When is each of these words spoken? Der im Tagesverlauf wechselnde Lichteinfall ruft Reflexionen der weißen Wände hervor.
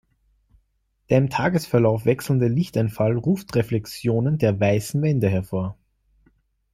Der 1.11 1.19
im 1.19 1.29
Tagesverlauf 1.29 2.05
wechselnde 2.05 2.47
Lichteinfall 2.47 3.15
ruft 3.17 3.55
Reflexionen 3.55 4.39
der 4.39 4.59
weißen 4.59 4.99
Wände 5.03 5.29
hervor. 5.29 5.77